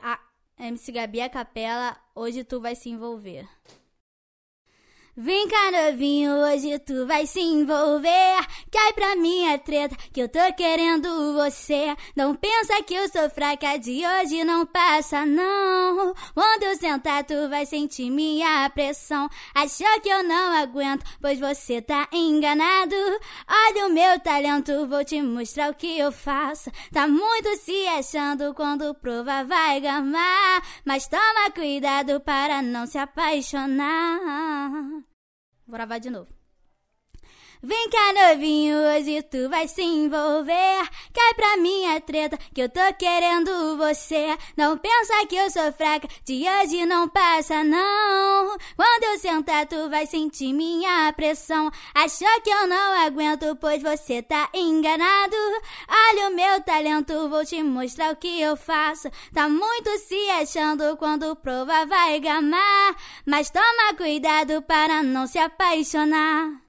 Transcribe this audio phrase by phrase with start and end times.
[0.00, 0.20] A,
[0.56, 3.48] MC Gabi a capela, hoje tu vai se envolver.
[5.16, 8.44] Vem cá, novinho, hoje tu vai se envolver.
[8.68, 11.94] Cai pra minha treta, que eu tô querendo você.
[12.16, 16.12] Não pensa que eu sou fraca, de hoje não passa, não.
[16.34, 19.30] Quando eu sentar, tu vai sentir minha pressão.
[19.54, 22.96] Achou que eu não aguento, pois você tá enganado.
[23.48, 26.72] Olha o meu talento, vou te mostrar o que eu faço.
[26.92, 30.60] Tá muito se achando quando prova vai gamar.
[30.84, 34.93] Mas toma cuidado para não se apaixonar.
[35.74, 36.32] Vou gravar de novo.
[37.60, 40.88] Vem cá, novinho, hoje tu vai se envolver.
[41.12, 44.36] Cai pra minha treta, que eu tô querendo você.
[44.56, 48.56] Não pensa que eu sou fraca, de hoje não passa, não.
[48.76, 51.70] Quando eu sentar, tu vai sentir minha pressão.
[51.94, 55.36] Achou que eu não aguento, pois você tá enganado.
[56.06, 59.08] Olha o meu talento, vou te mostrar o que eu faço.
[59.32, 62.96] Tá muito se achando quando prova vai gamar.
[63.24, 66.62] Mas toma cuidado para não se apaixonar.